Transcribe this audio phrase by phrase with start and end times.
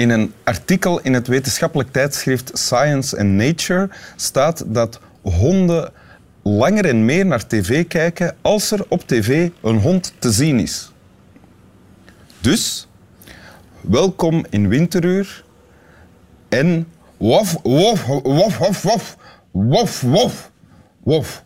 [0.00, 5.92] In een artikel in het wetenschappelijk tijdschrift Science and Nature staat dat honden
[6.42, 10.92] langer en meer naar tv kijken als er op tv een hond te zien is.
[12.40, 12.88] Dus,
[13.80, 15.44] welkom in winteruur
[16.48, 19.16] en wof, wof, wof, wof, wof,
[19.50, 20.50] wof, wof,
[21.02, 21.44] wof.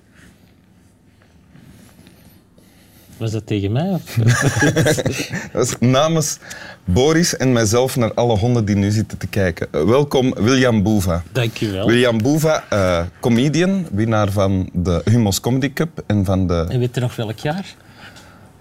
[3.16, 3.88] Was dat tegen mij?
[3.90, 4.14] Of?
[5.52, 6.38] Dat is namens
[6.84, 9.66] Boris en mijzelf naar alle honden die nu zitten te kijken.
[9.70, 11.22] Eh, welkom William Boeva.
[11.32, 11.86] Dank je wel.
[11.86, 16.94] William Boeva, eh, comedian, winnaar van de Humo's Comedy Cup en van de En weet
[16.94, 17.74] je nog welk jaar?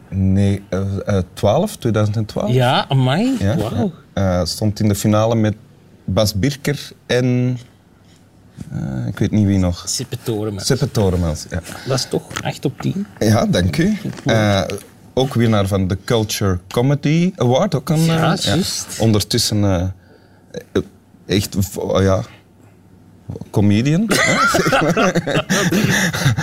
[0.10, 2.52] nee, eh, eh, 12, 2012.
[2.52, 3.36] Ja, amai.
[3.40, 3.92] Ja, Wauw.
[4.14, 4.40] ja.
[4.40, 5.56] Eh, stond in de finale met
[6.06, 7.58] Bas Birker en
[8.72, 9.84] eh, ik weet niet wie nog.
[9.88, 11.46] Sippe Toremans.
[11.50, 11.62] Ja.
[11.88, 13.06] Dat is toch 8 op 10?
[13.20, 13.98] ja, dank u.
[14.26, 14.62] Eh,
[15.14, 17.76] ook winnaar van de Culture Comedy Award.
[17.76, 18.36] Ook een, Ja.
[19.00, 19.82] Ondertussen eh,
[20.72, 20.82] eh,
[21.26, 22.22] echt, oh ja,
[23.52, 24.06] comedian.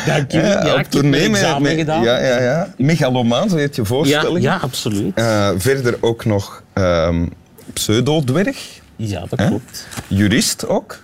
[0.06, 0.38] Dank je.
[0.38, 2.02] Ja, Ja, op tournee met, met- gedaan.
[2.02, 2.74] Ja, ja, ja.
[2.76, 4.42] Megalomaan, zo heet je ja, voorstelling.
[4.42, 5.14] ja, absoluut.
[5.14, 7.26] Eh, verder ook nog ehm
[7.72, 9.86] pseudodwerg, Ja, dat klopt.
[10.08, 11.00] jurist ook.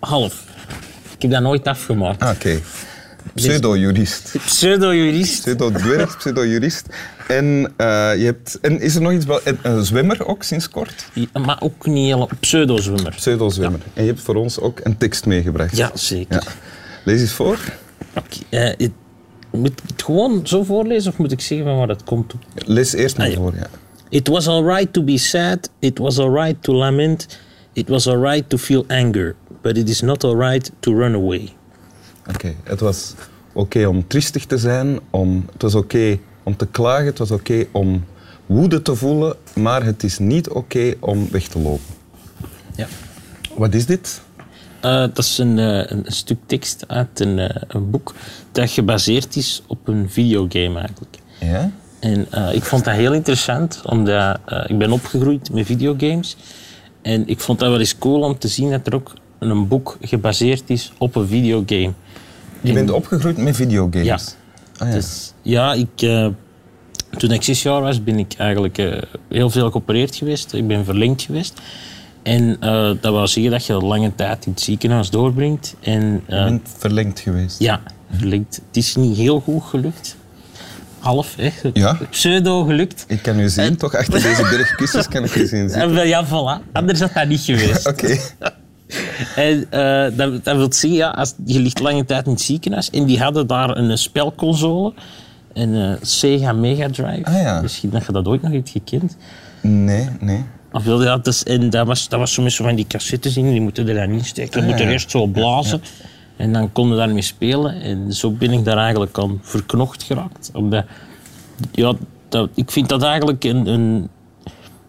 [0.00, 0.44] Half.
[1.14, 2.22] Ik heb dat nooit afgemaakt.
[2.22, 2.60] Ah, Oké.
[3.34, 4.34] Pseudo-jurist.
[4.46, 5.40] Pseudo-jurist.
[5.40, 6.86] Pseudo-dwerg, pseudo-jurist.
[7.28, 7.86] En, eh,
[8.18, 9.24] je hebt, en is er nog iets...
[9.24, 11.06] wel- en Een zwemmer ook, sinds kort?
[11.12, 12.28] Ja, Maar ook niet helemaal.
[12.40, 13.14] Pseudo-zwemmer.
[13.16, 13.80] Pseudo-zwemmer.
[13.94, 15.76] En je hebt voor ons ook een tekst meegebracht.
[15.76, 16.34] Ja, zeker.
[16.44, 16.50] Ja.
[17.04, 17.58] Lees eens voor.
[18.16, 18.38] Oké,
[18.78, 18.88] eh,
[19.50, 22.34] moet ik het gewoon zo voorlezen of moet ik zeggen van waar dat komt?
[22.54, 23.54] Lees eerst maar Ah, voor.
[23.54, 23.66] Ja.
[24.08, 27.38] It was alright to be sad, it was alright to lament,
[27.72, 31.52] it was alright to feel anger, but it is not alright to run away.
[32.28, 33.14] Oké, het was
[33.52, 37.66] oké om triestig te zijn, om, het was oké om te klagen, het was oké
[37.70, 38.04] om
[38.46, 41.94] woede te voelen, maar het is niet oké om weg te lopen.
[42.76, 42.86] Ja.
[43.56, 44.20] Wat is dit?
[44.80, 48.14] Eh, dat is een, eh, een stuk tekst uit een, eh, een boek
[48.52, 51.18] dat gebaseerd is op een videogame eigenlijk.
[51.40, 51.70] Ja?
[52.00, 56.36] En ik vond dat heel interessant, omdat ik ben opgegroeid met videogames.
[57.02, 59.12] En ik vond dat wel eens cool om te zien dat er ook
[59.48, 61.92] een boek gebaseerd is op een videogame.
[62.60, 64.06] Je bent opgegroeid met videogames?
[64.06, 64.18] Ja.
[64.78, 64.94] Ah, ja.
[64.94, 66.26] Dus ja, ik, eh,
[67.16, 70.52] toen ik zes jaar was, ben ik eigenlijk eh, heel veel geopereerd geweest.
[70.52, 71.60] Ik ben verlengd geweest.
[72.22, 75.74] En eh, dat wil zeggen dat je lange tijd in het ziekenhuis doorbrengt.
[75.80, 77.58] En Je bent verlengd geweest.
[77.58, 77.80] ja,
[78.16, 78.60] verlengd.
[78.66, 80.16] Het is niet heel goed gelukt.
[80.98, 81.50] Half, hè.
[81.72, 81.98] Ja.
[82.10, 83.04] Pseudo gelukt.
[83.08, 83.94] Ik kan u zien, toch?
[83.94, 86.06] Achter deze berg kussens kan ik u zien zitten.
[86.06, 86.72] Ja, voilà.
[86.72, 87.86] Anders had dat niet geweest.
[87.92, 88.18] Oké.
[89.36, 92.90] En eh, dat, dat wil zeggen, ja, als, je ligt lange tijd in het ziekenhuis
[92.90, 94.92] en die hadden daar een spelconsole,
[95.52, 97.24] een eh, Sega Mega Drive.
[97.24, 97.60] Ah, ja.
[97.60, 99.16] Misschien dat je dat ooit nog hebt gekend.
[99.60, 100.44] Nee, nee.
[100.72, 103.50] Of wilde dat, dus, en dat was, dat was met zo van die cassettes in,
[103.50, 104.60] die moeten er dan in steken.
[104.60, 104.92] Je Ah, moet er ja.
[104.92, 105.82] eerst zo blazen.
[106.36, 107.80] En dan konden we daarmee spelen.
[107.82, 110.50] En zo ben ik daar eigenlijk aan verknocht geraakt.
[110.54, 110.84] Omdat,
[111.72, 111.94] ja,
[112.28, 113.66] dat, ik vind dat eigenlijk een...
[113.66, 114.08] een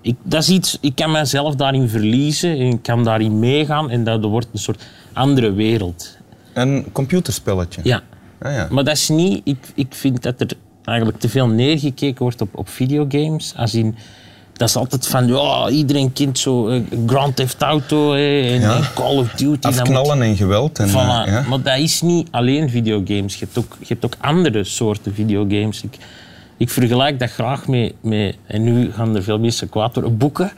[0.01, 4.03] ik, dat is iets, ik kan mezelf daarin verliezen en ik kan daarin meegaan en
[4.03, 6.17] dat wordt een soort andere wereld.
[6.53, 7.81] Een computerspelletje?
[7.83, 8.01] Ja.
[8.41, 8.67] Ah, ja.
[8.71, 9.41] Maar dat is niet...
[9.43, 10.47] Ik, ik vind dat er
[10.83, 13.53] eigenlijk te veel neergekeken wordt op, op videogames.
[13.57, 13.95] Als in,
[14.53, 18.79] dat is altijd van, ja, iedereen kent zo eh, Grand Theft Auto en Ja.
[18.95, 19.59] Call of Duty.
[19.59, 20.79] dat moet- Afknallen en geweld.
[20.79, 20.91] En, Voilà.
[20.91, 21.43] eh, ja.
[21.49, 23.33] Maar dat is niet alleen videogames.
[23.39, 25.83] Je hebt ook, je hebt ook andere soorten videogames.
[25.83, 25.97] Ik,
[26.61, 28.35] ik vergelijk dat graag met, met...
[28.47, 30.17] En nu gaan er veel mensen kwaad worden.
[30.17, 30.51] Boeken.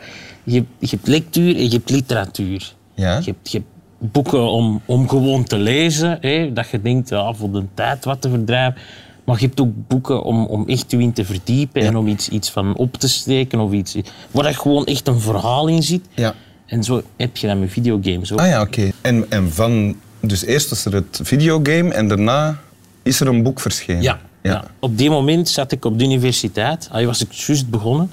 [0.43, 2.73] Je, hebt- je hebt lectuur en je hebt literatuur.
[2.93, 3.17] Ja.
[3.17, 6.17] Je, hebt, je hebt boeken om, om gewoon te lezen.
[6.21, 8.81] Hè, dat je denkt, ja, voor de tijd wat te verdrijven.
[9.23, 12.29] Maar je hebt ook boeken om, om echt je in te verdiepen en om iets,
[12.29, 13.59] iets van op te steken.
[13.59, 13.97] Of iets,
[14.31, 16.01] waar er gewoon echt een verhaal in zit.
[16.13, 16.33] Ja.
[16.65, 18.39] En zo heb je dat met videogames ook.
[18.39, 18.91] Ah ja, oké.
[19.01, 19.95] En, en van...
[20.19, 22.59] Dus eerst was er het videogame en daarna
[23.03, 24.01] is er een boek verschenen.
[24.01, 24.63] Ja, ja.
[24.79, 26.87] op die moment zat ik op de universiteit.
[26.91, 28.11] Allee, was ik juist begonnen.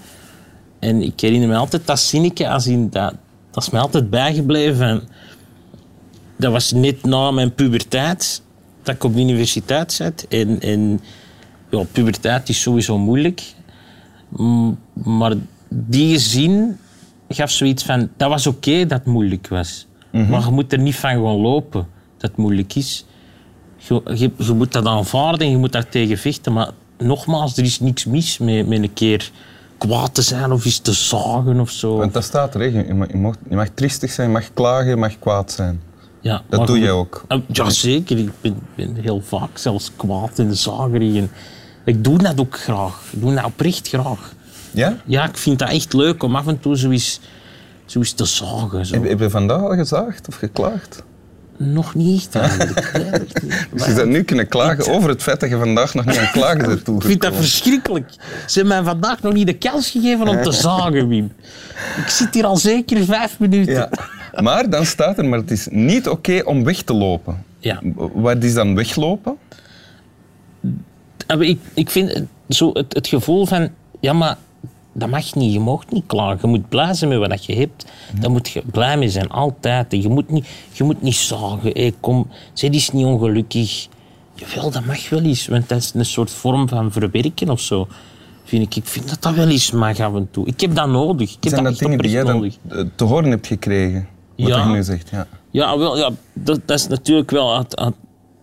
[0.79, 3.15] En ik herinner me altijd dat zinnetje, als in dat,
[3.50, 4.88] dat is mij altijd bijgebleven.
[4.88, 5.03] En
[6.37, 8.43] dat was net na mijn puberteit,
[8.82, 10.27] dat ik op de universiteit zat.
[10.29, 11.00] En, en
[11.71, 13.43] ja, puberteit is sowieso moeilijk.
[14.93, 15.35] Maar
[15.69, 16.79] die zin
[17.29, 19.87] gaf zoiets van, dat was oké dat het moeilijk was.
[20.11, 21.87] Maar je moet er niet van gaan lopen
[22.19, 23.05] dat het moeilijk is.
[23.88, 26.53] Je, je, je moet dat aanvaarden en je moet daar tegen vechten.
[26.53, 29.31] Maar nogmaals, er is niks mis met, met een keer
[29.79, 31.97] kwaad te zijn of iets te zagen of zo.
[31.97, 32.67] Want dat staat er, hè.
[32.67, 35.81] Je, mag, je, mag, je mag triestig zijn, je mag klagen, je mag kwaad zijn.
[36.21, 37.25] Ja, Dat doe je ook.
[37.29, 38.19] Uh, Ja, zeker.
[38.19, 41.17] Ik ben, ben heel vaak zelfs kwaad en zagerig.
[41.17, 41.31] En
[41.85, 43.03] ik doe dat ook graag.
[43.11, 44.35] Ik doe dat oprecht graag.
[44.71, 44.97] Ja?
[45.05, 47.21] Ja, ik vind dat echt leuk om af en toe zoiets
[48.15, 48.87] te zagen.
[48.87, 48.94] Zo.
[48.94, 51.03] Heb, heb je vandaag al gezaagd of geklaagd?
[51.62, 52.91] Nog niet echt eigenlijk.
[53.73, 56.31] Dus je zou nu kunnen klagen over het feit dat je vandaag nog niet aan
[56.33, 57.37] klagen bent Ik vind dat toegekomen.
[57.39, 58.11] verschrikkelijk.
[58.47, 61.33] Ze hebben mij vandaag nog niet de kans gegeven om te zagen, Wim.
[61.97, 63.73] Ik zit hier al zeker vijf minuten.
[63.75, 63.91] Ja.
[64.43, 67.45] Maar dan staat er, maar het is niet oké om weg te lopen.
[67.59, 67.81] Ja.
[68.15, 69.37] Wat is dan weglopen?
[71.27, 73.69] Ah, Ik, ik vind het zo het, het gevoel van,
[74.01, 74.37] ja, maar
[74.92, 75.52] dat mag niet.
[75.52, 76.38] Je mag niet klagen.
[76.42, 77.84] Je moet blij zijn met wat je hebt.
[78.20, 79.92] Daar moet je blij mee zijn, altijd.
[79.92, 81.70] En Je moet niet, je moet niet zagen.
[81.72, 83.88] Hey, kom, zij is niet ongelukkig.
[84.34, 85.46] Jawel, dat mag wel eens.
[85.46, 87.88] Want dat is een soort vorm van verwerken of zo.
[88.44, 88.76] Vind ik.
[88.76, 90.46] ik vind dat dat wel eens mag af en toe.
[90.46, 91.31] Ik heb dat nodig.
[91.31, 94.08] Ik heb Zijn dat, dingen die jij dan eh, te horen hebt gekregen?
[94.37, 94.58] Wat Ja.
[94.66, 95.26] je nu zegt, ja.
[95.50, 97.94] Ja, wel, ja dat, dat is natuurlijk wel uit, uit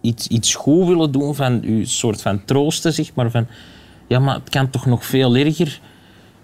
[0.01, 3.31] iets, iets goed willen doen van u soort van troosten, zeg maar.
[3.31, 3.47] Van,
[4.07, 5.79] ja, maar het kan toch nog veel erger?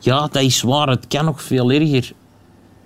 [0.03, 2.11] Ja, dat is waar, het kan nog veel erger.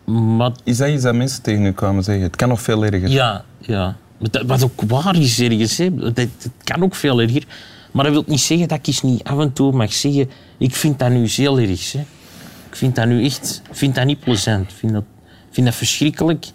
[0.05, 2.23] Maar Is dat iets dat mensen tegen u kwamen zeggen?
[2.23, 3.09] Het kan nog veel erger.
[3.09, 3.95] ja, ja.
[4.19, 5.95] Maar dat- Wat ook waar is ergens, hè.
[5.95, 7.43] Dat, het kan ook veel erger.
[7.91, 10.75] Maar dat wil niet zeggen dat ik eens niet af en toe mag zeggen, ik
[10.75, 11.91] vind dat nu heel erg.
[11.91, 11.99] Hè.
[12.69, 14.71] Ik vind dat nu echt, vind dat niet plezant.
[14.71, 15.03] Ik vind dat,
[15.51, 16.45] vind dat verschrikkelijk.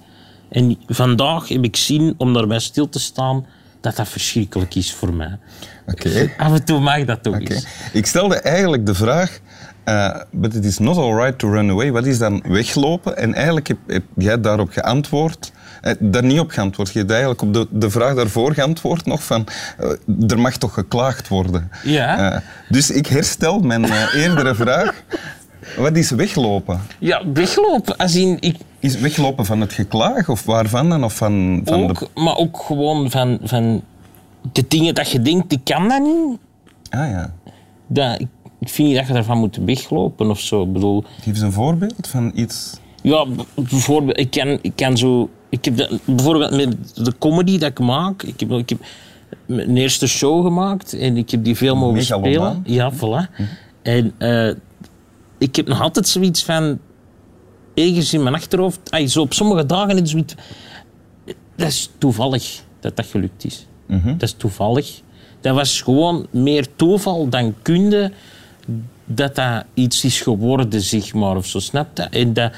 [0.49, 3.47] En vandaag heb ik zin om daarbij stil te staan
[3.81, 5.39] dat dat verschrikkelijk is voor mij.
[5.87, 6.31] Oké.
[6.39, 7.53] Af en toe mag dat toch Oké.
[7.55, 7.67] eens.
[7.93, 9.41] Ik stelde eigenlijk de vraag,
[9.85, 11.93] eh but it is not alright to run away.
[11.93, 13.17] Wat is dan weglopen?
[13.17, 16.93] En eigenlijk heb, heb jij daarop geantwoord, eh, daar niet op geantwoord.
[16.93, 19.47] Je hebt eigenlijk op de, de vraag daarvoor geantwoord nog van,
[19.79, 21.71] eh, er mag toch geklaagd worden.
[21.85, 22.43] Ja.
[22.69, 23.85] Dus ik herstel mijn
[24.23, 25.03] eerdere vraag.
[25.77, 26.81] Wat is weglopen?
[26.99, 27.97] Ja, weglopen.
[27.97, 31.05] Als in, ik, Is weglopen van het geklaag of waarvan dan?
[31.05, 31.89] Of van, van de...
[31.89, 33.83] ook, Maar ook gewoon van, van
[34.53, 36.39] de dingen dat je denkt, ik kan dat niet.
[36.91, 37.33] Ah ja.
[37.87, 38.29] Dat, ik,
[38.63, 40.63] ik vind niet dat je daarvan moet weglopen of zo.
[40.63, 42.81] Ik bedoel, Geef eens een voorbeeld van iets...
[43.03, 45.31] ja, bijvoorbeeld, ik kan, ik kan zo...
[45.49, 48.79] Ik heb bijvoorbeeld met de comedy dat ik maak, ik heb, ik heb
[49.47, 52.63] mijn eerste show gemaakt en ik heb die veel mogen spelen.
[52.67, 53.45] Ja, voilà.
[53.83, 54.55] En eh,
[55.39, 56.79] ik heb nog altijd zoiets van...
[57.75, 60.35] Ergens in mijn achterhoofd, ay, zo op sommige dagen is zoiets...
[61.57, 63.67] Dat is toevallig dat dat gelukt is.
[63.87, 65.01] Dat is toevallig.
[65.41, 68.13] Dat was gewoon meer toeval dan kunde
[69.05, 72.03] dat dat iets is geworden, zeg maar, of zo, snap je?
[72.03, 72.53] En dat,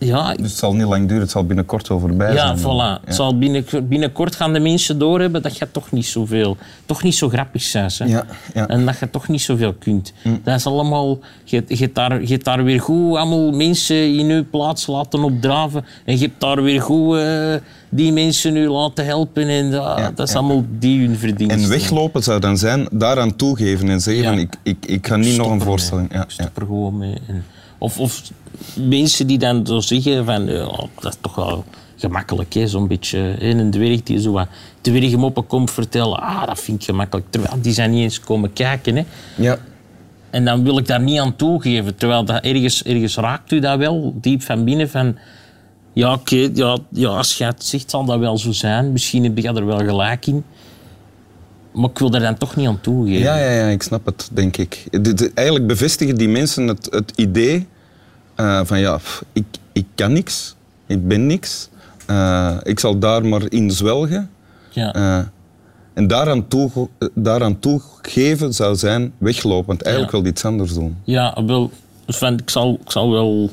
[0.00, 2.58] ja, Dus het zal niet lang duren, het zal binnenkort wel voorbij ja, zijn.
[2.58, 2.62] voilà.
[2.76, 3.00] Ja.
[3.04, 6.56] Het Zal binnen, binnenkort gaan de mensen doorhebben dat je toch niet zoveel,
[6.86, 7.98] toch niet zo grappig bent.
[7.98, 8.04] Hè?
[8.04, 8.24] Ja,
[8.54, 8.66] ja.
[8.68, 10.12] En dat je toch niet zoveel kunt.
[10.42, 14.26] Dat is allemaal, je, je, hebt daar, je hebt daar weer goed allemaal mensen in
[14.26, 15.84] je plaats laten opdraven.
[16.04, 17.54] En je hebt daar weer goed eh,
[17.88, 19.48] die mensen nu laten helpen.
[19.48, 21.62] En dat, Ja, dat is allemaal die hun verdienste.
[21.62, 25.50] En weglopen zou dan zijn, daaraan toegeven en zeggen ik, ik, ik ga niet nog
[25.50, 26.12] een voorstelling.
[26.12, 26.60] Ja, Ik stop ja.
[26.60, 27.14] er gewoon mee.
[27.26, 27.44] En-
[27.80, 28.22] Of, of
[28.74, 30.64] mensen die dan zo zeggen van, ja,
[31.00, 31.64] dat is toch wel
[31.96, 33.18] gemakkelijk, zo'n beetje.
[33.18, 34.48] hè, Een dwerg die zo wat
[34.80, 37.26] dwergmoppen komt vertellen, ah, dat vind ik gemakkelijk.
[37.30, 38.96] Terwijl die zijn niet eens komen kijken.
[38.96, 39.04] Hè.
[39.36, 39.58] Ja.
[40.30, 41.96] En dan wil ik daar niet aan toegeven.
[41.96, 45.16] Terwijl dat ergens, ergens raakt u dat wel, diep van binnen, van...
[45.92, 48.92] Ja, oké, ja, ja, als je het zegt, zal dat wel zo zijn.
[48.92, 50.44] Misschien heb je er wel gelijk in.
[51.72, 53.20] Maar ik wil daar dan toch niet aan toegeven.
[53.20, 54.84] Ja, ja, ja, ik snap het, denk ik.
[54.90, 57.66] De- de- eigenlijk bevestigen die mensen het, het idee
[58.34, 60.54] eh, van ja, pff, ik, ik kan niks,
[60.86, 61.68] ik ben niks,
[62.06, 64.30] eh, ik zal daar maar in zwelgen.
[64.70, 64.92] Ja.
[64.94, 65.18] Eh,
[65.94, 70.20] en daaraan, toe, daaraan toegeven zou zijn weglopen, want eigenlijk Ja.
[70.22, 70.96] wil iets anders doen.
[71.04, 71.70] Ja, wel,
[72.04, 73.50] dus van, ik, zal, ik zal wel.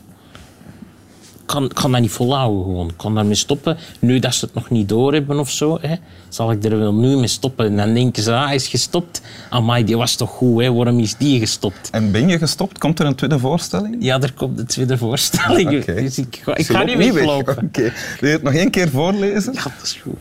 [1.47, 2.95] Kan, kan dat niet volhouden gewoon.
[2.95, 3.77] Kan daarmee stoppen.
[3.99, 5.95] Nu dat ze het nog niet doorhebben of zo, hè,
[6.29, 7.65] zal ik er wel nu mee stoppen.
[7.65, 9.21] En dan denken ze, ah, hij is gestopt.
[9.49, 10.73] Amai, die was toch goed, hè?
[10.73, 11.89] waarom is die gestopt?
[11.91, 12.77] En ben je gestopt?
[12.77, 13.95] Komt er een tweede voorstelling?
[13.99, 15.83] Ja, er komt de tweede voorstelling.
[15.85, 17.13] Dus ik, ga- ik ga niet weg.
[17.13, 17.57] weglopen.
[17.65, 17.81] Oké.
[18.19, 19.53] Wil je het nog één keer voorlezen?
[19.53, 20.13] Ja, dat is goed.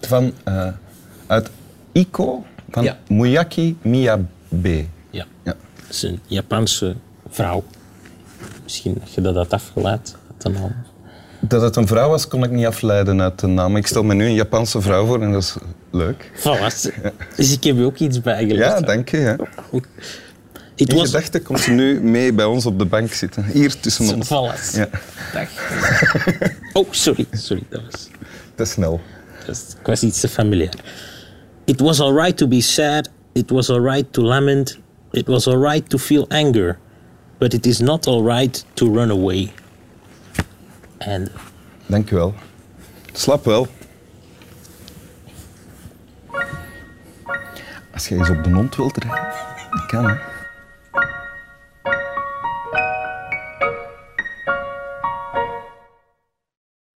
[0.00, 0.68] Van, eh,
[1.26, 1.50] uit
[1.92, 2.98] Iko van Ja.
[3.08, 4.84] Muyaki Miyabe.
[5.10, 5.24] Ja.
[5.42, 5.54] Ja.
[5.86, 6.96] Dat is een Japanse
[7.36, 7.64] vrouw.
[8.62, 10.74] Misschien dat je dat had afgeleid uit de naam.
[11.40, 13.76] Dat het een vrouw was, kon ik niet afleiden uit de naam.
[13.76, 15.56] Ik stel me nu een Japanse vrouw voor en dat is
[15.90, 16.30] leuk.
[16.34, 16.66] Voilà.
[17.36, 18.78] Dus ik heb je ook iets bijgelegd.
[18.78, 19.18] Ja, dank je.
[19.18, 19.36] Ja.
[20.76, 21.06] Het was...
[21.06, 23.44] gedachten komt ze nu mee bij ons op de bank zitten.
[23.44, 24.26] Hier tussen ons.
[24.26, 24.76] Voilà.
[24.76, 24.88] Ja,
[25.32, 25.48] Dag.
[26.72, 27.26] Oh, sorry.
[27.32, 28.08] Sorry, dat was...
[28.54, 29.00] te snel.
[29.46, 30.74] Ik was iets te familiair.
[31.64, 33.10] It was alright to be sad.
[33.32, 34.78] It was alright to lament.
[35.10, 36.78] It was alright to feel anger.
[37.38, 39.52] But it is not alright to run away.
[40.98, 41.28] En
[41.86, 42.34] Dank u wel.
[43.12, 43.66] Slap wel.
[47.92, 49.34] Als je eens op de mond wilt rijden,
[49.86, 50.35] kan hè.